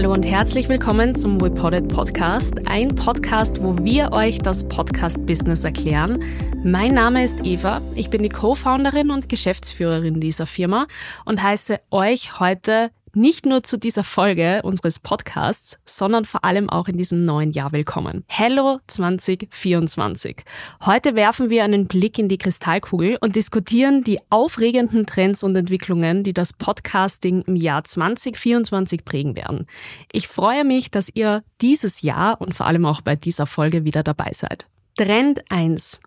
Hallo 0.00 0.14
und 0.14 0.24
herzlich 0.24 0.70
willkommen 0.70 1.14
zum 1.14 1.38
WePodded 1.42 1.88
Podcast, 1.88 2.66
ein 2.66 2.88
Podcast, 2.94 3.62
wo 3.62 3.76
wir 3.84 4.12
euch 4.12 4.38
das 4.38 4.66
Podcast-Business 4.66 5.62
erklären. 5.62 6.24
Mein 6.64 6.94
Name 6.94 7.22
ist 7.22 7.44
Eva, 7.44 7.82
ich 7.94 8.08
bin 8.08 8.22
die 8.22 8.30
Co-Founderin 8.30 9.10
und 9.10 9.28
Geschäftsführerin 9.28 10.18
dieser 10.18 10.46
Firma 10.46 10.86
und 11.26 11.42
heiße 11.42 11.80
euch 11.90 12.40
heute 12.40 12.92
nicht 13.14 13.46
nur 13.46 13.62
zu 13.62 13.78
dieser 13.78 14.04
Folge 14.04 14.60
unseres 14.62 14.98
Podcasts, 14.98 15.78
sondern 15.84 16.24
vor 16.24 16.44
allem 16.44 16.70
auch 16.70 16.88
in 16.88 16.96
diesem 16.96 17.24
neuen 17.24 17.52
Jahr 17.52 17.72
willkommen. 17.72 18.24
Hello 18.28 18.78
2024. 18.86 20.44
Heute 20.84 21.14
werfen 21.14 21.50
wir 21.50 21.64
einen 21.64 21.86
Blick 21.86 22.18
in 22.18 22.28
die 22.28 22.38
Kristallkugel 22.38 23.18
und 23.20 23.36
diskutieren 23.36 24.04
die 24.04 24.20
aufregenden 24.30 25.06
Trends 25.06 25.42
und 25.42 25.56
Entwicklungen, 25.56 26.22
die 26.24 26.32
das 26.32 26.52
Podcasting 26.52 27.42
im 27.46 27.56
Jahr 27.56 27.84
2024 27.84 29.04
prägen 29.04 29.36
werden. 29.36 29.66
Ich 30.12 30.28
freue 30.28 30.64
mich, 30.64 30.90
dass 30.90 31.10
ihr 31.12 31.42
dieses 31.60 32.02
Jahr 32.02 32.40
und 32.40 32.54
vor 32.54 32.66
allem 32.66 32.86
auch 32.86 33.00
bei 33.00 33.16
dieser 33.16 33.46
Folge 33.46 33.84
wieder 33.84 34.02
dabei 34.02 34.32
seid. 34.32 34.66
Trend 34.96 35.42
1. 35.50 36.00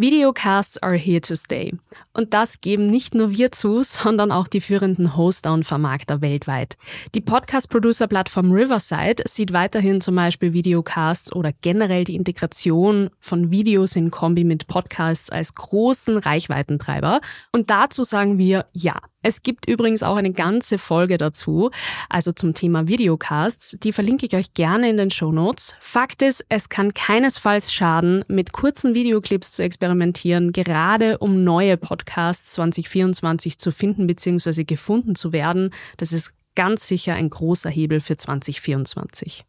Videocasts 0.00 0.80
are 0.80 0.94
here 0.94 1.20
to 1.20 1.34
stay. 1.34 1.72
Und 2.12 2.32
das 2.32 2.60
geben 2.60 2.86
nicht 2.86 3.16
nur 3.16 3.32
wir 3.32 3.50
zu, 3.50 3.82
sondern 3.82 4.30
auch 4.30 4.46
die 4.46 4.60
führenden 4.60 5.16
Hoster 5.16 5.52
und 5.52 5.64
Vermarkter 5.64 6.20
weltweit. 6.20 6.76
Die 7.16 7.20
Podcast-Producer-Plattform 7.20 8.52
Riverside 8.52 9.24
sieht 9.26 9.52
weiterhin 9.52 10.00
zum 10.00 10.14
Beispiel 10.14 10.52
Videocasts 10.52 11.34
oder 11.34 11.50
generell 11.62 12.04
die 12.04 12.14
Integration 12.14 13.10
von 13.18 13.50
Videos 13.50 13.96
in 13.96 14.12
Kombi 14.12 14.44
mit 14.44 14.68
Podcasts 14.68 15.30
als 15.30 15.54
großen 15.54 16.16
Reichweitentreiber. 16.16 17.20
Und 17.50 17.68
dazu 17.68 18.04
sagen 18.04 18.38
wir 18.38 18.66
ja. 18.72 19.00
Es 19.20 19.42
gibt 19.42 19.68
übrigens 19.68 20.04
auch 20.04 20.14
eine 20.14 20.30
ganze 20.30 20.78
Folge 20.78 21.18
dazu, 21.18 21.72
also 22.08 22.30
zum 22.30 22.54
Thema 22.54 22.86
Videocasts. 22.86 23.76
Die 23.82 23.92
verlinke 23.92 24.26
ich 24.26 24.36
euch 24.36 24.54
gerne 24.54 24.88
in 24.88 24.96
den 24.96 25.10
Show 25.10 25.32
Notes. 25.32 25.74
Fakt 25.80 26.22
ist, 26.22 26.44
es 26.48 26.68
kann 26.68 26.94
keinesfalls 26.94 27.72
schaden, 27.72 28.24
mit 28.28 28.52
kurzen 28.52 28.94
Videoclips 28.94 29.50
zu 29.50 29.64
experimentieren, 29.64 29.87
gerade 30.52 31.18
um 31.18 31.44
neue 31.44 31.76
Podcasts 31.76 32.52
2024 32.54 33.58
zu 33.58 33.70
finden 33.70 34.06
bzw. 34.06 34.64
gefunden 34.64 35.14
zu 35.14 35.32
werden. 35.32 35.74
Das 35.96 36.12
ist 36.12 36.32
ganz 36.54 36.88
sicher 36.88 37.14
ein 37.14 37.30
großer 37.30 37.70
Hebel 37.70 38.00
für 38.00 38.16
2024. 38.16 39.44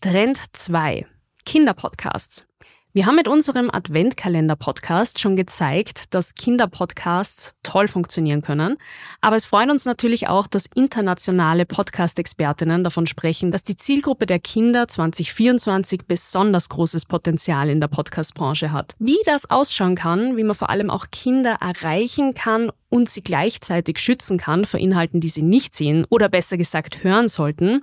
Trend 0.00 0.40
2. 0.52 1.06
Kinderpodcasts. 1.44 2.47
Wir 2.94 3.04
haben 3.04 3.16
mit 3.16 3.28
unserem 3.28 3.70
Adventkalender-Podcast 3.70 5.18
schon 5.18 5.36
gezeigt, 5.36 6.14
dass 6.14 6.34
Kinderpodcasts 6.34 7.54
toll 7.62 7.86
funktionieren 7.86 8.40
können. 8.40 8.78
Aber 9.20 9.36
es 9.36 9.44
freut 9.44 9.70
uns 9.70 9.84
natürlich 9.84 10.28
auch, 10.28 10.46
dass 10.46 10.64
internationale 10.74 11.66
Podcast-Expertinnen 11.66 12.82
davon 12.82 13.06
sprechen, 13.06 13.52
dass 13.52 13.62
die 13.62 13.76
Zielgruppe 13.76 14.24
der 14.24 14.38
Kinder 14.38 14.88
2024 14.88 16.06
besonders 16.06 16.70
großes 16.70 17.04
Potenzial 17.04 17.68
in 17.68 17.78
der 17.78 17.88
Podcast-Branche 17.88 18.72
hat. 18.72 18.94
Wie 18.98 19.18
das 19.26 19.50
ausschauen 19.50 19.94
kann, 19.94 20.38
wie 20.38 20.44
man 20.44 20.56
vor 20.56 20.70
allem 20.70 20.88
auch 20.88 21.08
Kinder 21.12 21.58
erreichen 21.60 22.32
kann 22.32 22.72
und 22.88 23.10
sie 23.10 23.22
gleichzeitig 23.22 23.98
schützen 23.98 24.38
kann 24.38 24.64
vor 24.64 24.80
Inhalten, 24.80 25.20
die 25.20 25.28
sie 25.28 25.42
nicht 25.42 25.74
sehen 25.74 26.06
oder 26.08 26.30
besser 26.30 26.56
gesagt 26.56 27.04
hören 27.04 27.28
sollten, 27.28 27.82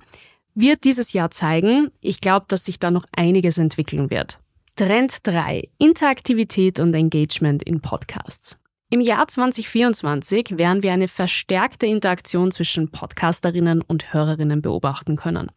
wird 0.56 0.84
dieses 0.84 1.14
Jahr 1.14 1.30
zeigen. 1.30 1.92
Ich 2.02 2.22
glaube, 2.22 2.48
dass 2.50 2.66
sich 2.66 2.80
da 2.80 2.90
noch 2.90 3.06
einiges 3.16 3.60
entwickeln 3.60 4.10
wird. 4.10 4.40
Trend 4.78 5.26
3. 5.26 5.70
Interaktivität 5.78 6.82
und 6.82 6.94
Engagement 6.94 7.64
in 7.64 7.80
Podcasts. 7.80 8.60
Im 8.90 9.00
Jahr 9.00 9.26
2024 9.26 10.58
werden 10.58 10.84
wir 10.84 10.92
eine 10.92 11.08
verstärkte 11.08 11.86
Interaktion 11.86 12.52
zwischen 12.52 12.92
Podcasterinnen 12.92 13.82
und 13.82 14.14
Hörerinnen 14.14 14.62
beobachten 14.62 15.16
können. 15.16 15.50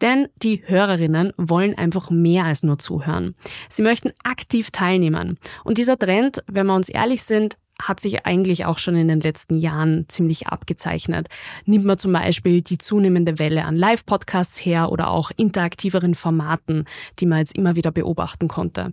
Denn 0.00 0.26
die 0.42 0.64
Hörerinnen 0.66 1.32
wollen 1.36 1.78
einfach 1.78 2.10
mehr 2.10 2.46
als 2.46 2.64
nur 2.64 2.80
zuhören. 2.80 3.36
Sie 3.68 3.82
möchten 3.82 4.10
aktiv 4.24 4.72
teilnehmen. 4.72 5.38
Und 5.62 5.78
dieser 5.78 5.96
Trend, 5.96 6.42
wenn 6.48 6.66
wir 6.66 6.74
uns 6.74 6.88
ehrlich 6.88 7.22
sind, 7.22 7.56
hat 7.82 8.00
sich 8.00 8.24
eigentlich 8.24 8.64
auch 8.66 8.78
schon 8.78 8.96
in 8.96 9.08
den 9.08 9.20
letzten 9.20 9.56
Jahren 9.56 10.06
ziemlich 10.08 10.46
abgezeichnet. 10.46 11.28
Nimmt 11.64 11.84
man 11.84 11.98
zum 11.98 12.12
Beispiel 12.12 12.62
die 12.62 12.78
zunehmende 12.78 13.38
Welle 13.38 13.64
an 13.64 13.76
Live-Podcasts 13.76 14.64
her 14.64 14.92
oder 14.92 15.10
auch 15.10 15.30
interaktiveren 15.36 16.14
Formaten, 16.14 16.84
die 17.18 17.26
man 17.26 17.38
jetzt 17.38 17.56
immer 17.56 17.74
wieder 17.74 17.90
beobachten 17.90 18.48
konnte. 18.48 18.92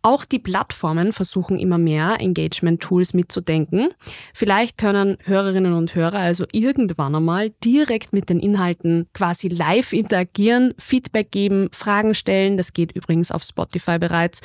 Auch 0.00 0.24
die 0.24 0.38
Plattformen 0.38 1.12
versuchen 1.12 1.58
immer 1.58 1.78
mehr 1.78 2.20
Engagement-Tools 2.20 3.14
mitzudenken. 3.14 3.88
Vielleicht 4.34 4.78
können 4.78 5.18
Hörerinnen 5.24 5.74
und 5.74 5.94
Hörer 5.94 6.18
also 6.18 6.46
irgendwann 6.52 7.14
einmal 7.14 7.50
direkt 7.62 8.12
mit 8.12 8.30
den 8.30 8.40
Inhalten 8.40 9.08
quasi 9.12 9.48
live 9.48 9.92
interagieren, 9.92 10.74
Feedback 10.78 11.30
geben, 11.30 11.68
Fragen 11.72 12.14
stellen. 12.14 12.56
Das 12.56 12.72
geht 12.72 12.92
übrigens 12.92 13.30
auf 13.30 13.42
Spotify 13.42 13.98
bereits 13.98 14.40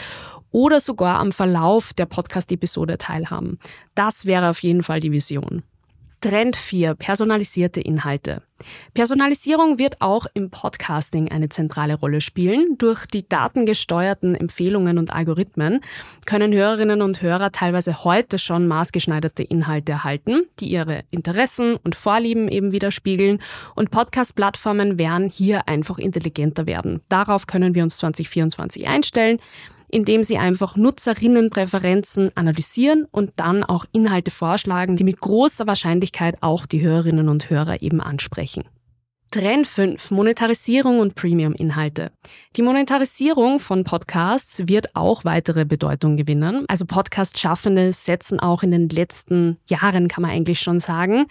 oder 0.52 0.80
sogar 0.80 1.20
am 1.20 1.32
Verlauf 1.32 1.94
der 1.94 2.06
Podcast-Episode 2.06 2.98
teilhaben. 2.98 3.60
Das 3.96 4.26
wäre 4.26 4.50
auf 4.50 4.60
jeden 4.60 4.84
Fall 4.84 5.00
die 5.00 5.12
Vision. 5.12 5.64
Trend 6.20 6.56
4. 6.56 6.96
Personalisierte 6.96 7.80
Inhalte. 7.80 8.42
Personalisierung 8.96 9.78
wird 9.78 10.02
auch 10.02 10.26
im 10.34 10.50
Podcasting 10.50 11.30
eine 11.30 11.50
zentrale 11.50 11.94
Rolle 11.94 12.22
spielen. 12.22 12.76
Durch 12.80 13.06
die 13.06 13.28
datengesteuerten 13.30 14.34
Empfehlungen 14.34 14.98
und 14.98 15.14
Algorithmen 15.14 15.82
können 16.26 16.54
Hörerinnen 16.54 17.04
und 17.04 17.22
Hörer 17.22 17.52
teilweise 17.52 18.04
heute 18.04 18.40
schon 18.40 18.68
maßgeschneiderte 18.68 19.44
Inhalte 19.44 19.92
erhalten, 19.92 20.48
die 20.60 20.72
ihre 20.72 21.04
Interessen 21.12 21.76
und 21.84 21.94
Vorlieben 21.94 22.48
eben 22.48 22.72
widerspiegeln. 22.72 23.40
Und 23.76 23.92
Podcast-Plattformen 23.92 24.98
werden 24.98 25.30
hier 25.30 25.68
einfach 25.68 26.00
intelligenter 26.00 26.66
werden. 26.66 27.02
Darauf 27.10 27.46
können 27.46 27.76
wir 27.76 27.84
uns 27.84 27.98
2024 27.98 28.88
einstellen 28.88 29.40
indem 29.92 30.24
sie 30.24 30.38
einfach 30.38 30.76
Nutzerinnenpräferenzen 30.76 32.32
analysieren 32.36 33.06
und 33.12 33.32
dann 33.38 33.64
auch 33.64 33.86
Inhalte 33.92 34.32
vorschlagen, 34.32 34.96
die 34.96 35.04
mit 35.04 35.20
großer 35.20 35.68
Wahrscheinlichkeit 35.68 36.38
auch 36.42 36.66
die 36.66 36.82
Hörerinnen 36.82 37.30
und 37.30 37.50
Hörer 37.50 37.82
eben 37.82 38.02
ansprechen. 38.02 38.64
Trend 39.32 39.68
5. 39.68 40.12
Monetarisierung 40.12 41.00
und 41.00 41.16
Premium-Inhalte. 41.16 42.12
Die 42.56 42.62
Monetarisierung 42.62 43.60
von 43.60 43.84
Podcasts 43.84 44.70
wird 44.70 44.96
auch 44.96 45.26
weitere 45.26 45.66
Bedeutung 45.66 46.16
gewinnen. 46.16 46.64
Also 46.70 46.86
Podcast-Schaffende 46.86 47.92
setzen 47.92 48.40
auch 48.40 48.64
in 48.64 48.72
den 48.72 48.88
letzten 48.88 49.58
Jahren, 49.68 50.08
kann 50.08 50.22
man 50.22 50.32
eigentlich 50.32 50.62
schon 50.62 50.80
sagen, 50.80 51.26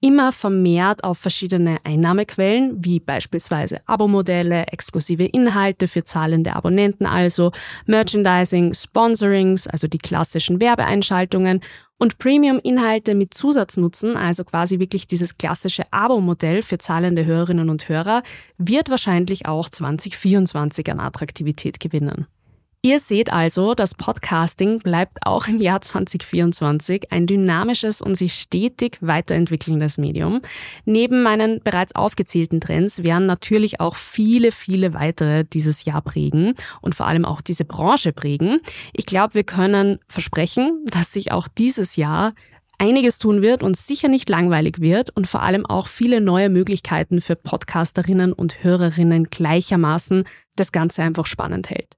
immer 0.00 0.32
vermehrt 0.32 1.02
auf 1.02 1.18
verschiedene 1.18 1.78
Einnahmequellen, 1.84 2.84
wie 2.84 3.00
beispielsweise 3.00 3.80
Abo-Modelle, 3.86 4.66
exklusive 4.68 5.24
Inhalte 5.24 5.88
für 5.88 6.04
zahlende 6.04 6.54
Abonnenten, 6.54 7.06
also 7.06 7.52
Merchandising, 7.86 8.74
Sponsorings, 8.74 9.66
also 9.66 9.88
die 9.88 9.98
klassischen 9.98 10.60
Werbeeinschaltungen 10.60 11.60
und 11.98 12.18
Premium-Inhalte 12.18 13.14
mit 13.16 13.34
Zusatznutzen, 13.34 14.16
also 14.16 14.44
quasi 14.44 14.78
wirklich 14.78 15.08
dieses 15.08 15.36
klassische 15.36 15.84
Abo-Modell 15.92 16.62
für 16.62 16.78
zahlende 16.78 17.26
Hörerinnen 17.26 17.70
und 17.70 17.88
Hörer, 17.88 18.22
wird 18.56 18.88
wahrscheinlich 18.90 19.46
auch 19.46 19.68
2024 19.68 20.90
an 20.92 21.00
Attraktivität 21.00 21.80
gewinnen. 21.80 22.26
Ihr 22.80 23.00
seht 23.00 23.32
also, 23.32 23.74
das 23.74 23.96
Podcasting 23.96 24.78
bleibt 24.78 25.18
auch 25.22 25.48
im 25.48 25.58
Jahr 25.58 25.80
2024 25.80 27.10
ein 27.10 27.26
dynamisches 27.26 28.00
und 28.00 28.14
sich 28.14 28.34
stetig 28.34 28.98
weiterentwickelndes 29.00 29.98
Medium. 29.98 30.42
Neben 30.84 31.24
meinen 31.24 31.60
bereits 31.64 31.96
aufgezählten 31.96 32.60
Trends 32.60 33.02
werden 33.02 33.26
natürlich 33.26 33.80
auch 33.80 33.96
viele, 33.96 34.52
viele 34.52 34.94
weitere 34.94 35.42
dieses 35.44 35.86
Jahr 35.86 36.02
prägen 36.02 36.54
und 36.80 36.94
vor 36.94 37.08
allem 37.08 37.24
auch 37.24 37.40
diese 37.40 37.64
Branche 37.64 38.12
prägen. 38.12 38.60
Ich 38.92 39.06
glaube, 39.06 39.34
wir 39.34 39.44
können 39.44 39.98
versprechen, 40.06 40.84
dass 40.86 41.12
sich 41.12 41.32
auch 41.32 41.48
dieses 41.48 41.96
Jahr 41.96 42.32
einiges 42.78 43.18
tun 43.18 43.42
wird 43.42 43.64
und 43.64 43.76
sicher 43.76 44.06
nicht 44.06 44.28
langweilig 44.28 44.80
wird 44.80 45.10
und 45.16 45.26
vor 45.26 45.42
allem 45.42 45.66
auch 45.66 45.88
viele 45.88 46.20
neue 46.20 46.48
Möglichkeiten 46.48 47.20
für 47.20 47.34
Podcasterinnen 47.34 48.32
und 48.32 48.62
Hörerinnen 48.62 49.24
gleichermaßen 49.24 50.28
das 50.54 50.70
Ganze 50.70 51.02
einfach 51.02 51.26
spannend 51.26 51.70
hält. 51.70 51.97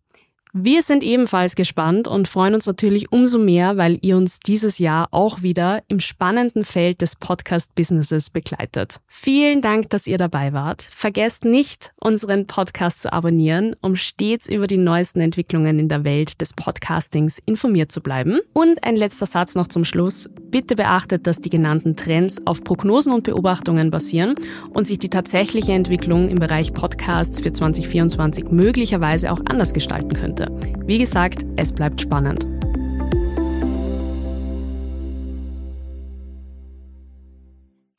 Wir 0.52 0.82
sind 0.82 1.04
ebenfalls 1.04 1.54
gespannt 1.54 2.08
und 2.08 2.26
freuen 2.26 2.54
uns 2.54 2.66
natürlich 2.66 3.12
umso 3.12 3.38
mehr, 3.38 3.76
weil 3.76 3.98
ihr 4.02 4.16
uns 4.16 4.40
dieses 4.40 4.78
Jahr 4.78 5.06
auch 5.12 5.42
wieder 5.42 5.84
im 5.86 6.00
spannenden 6.00 6.64
Feld 6.64 7.02
des 7.02 7.14
Podcast-Businesses 7.14 8.30
begleitet. 8.30 8.96
Vielen 9.06 9.60
Dank, 9.60 9.90
dass 9.90 10.08
ihr 10.08 10.18
dabei 10.18 10.52
wart. 10.52 10.88
Vergesst 10.90 11.44
nicht, 11.44 11.92
unseren 12.00 12.48
Podcast 12.48 13.02
zu 13.02 13.12
abonnieren, 13.12 13.76
um 13.80 13.94
stets 13.94 14.48
über 14.48 14.66
die 14.66 14.76
neuesten 14.76 15.20
Entwicklungen 15.20 15.78
in 15.78 15.88
der 15.88 16.02
Welt 16.02 16.40
des 16.40 16.52
Podcastings 16.52 17.38
informiert 17.46 17.92
zu 17.92 18.00
bleiben. 18.00 18.40
Und 18.52 18.82
ein 18.82 18.96
letzter 18.96 19.26
Satz 19.26 19.54
noch 19.54 19.68
zum 19.68 19.84
Schluss. 19.84 20.28
Bitte 20.50 20.74
beachtet, 20.74 21.28
dass 21.28 21.38
die 21.38 21.50
genannten 21.50 21.94
Trends 21.94 22.44
auf 22.44 22.64
Prognosen 22.64 23.12
und 23.12 23.22
Beobachtungen 23.22 23.92
basieren 23.92 24.34
und 24.70 24.84
sich 24.84 24.98
die 24.98 25.10
tatsächliche 25.10 25.74
Entwicklung 25.74 26.28
im 26.28 26.40
Bereich 26.40 26.72
Podcasts 26.72 27.38
für 27.38 27.52
2024 27.52 28.46
möglicherweise 28.50 29.30
auch 29.30 29.40
anders 29.46 29.72
gestalten 29.72 30.14
könnte 30.14 30.39
könnte. 30.40 30.86
Wie 30.86 30.98
gesagt, 30.98 31.44
es 31.56 31.72
bleibt 31.72 32.00
spannend. 32.00 32.46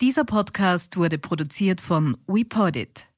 Dieser 0.01 0.23
Podcast 0.25 0.97
wurde 0.97 1.19
produziert 1.19 1.79
von 1.79 2.17
WePodit. 2.27 3.10